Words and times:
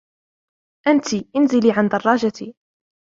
أنتِ، 0.87 1.13
انزلي 1.35 1.71
عن 1.77 1.87
درّاجتي. 1.87 2.53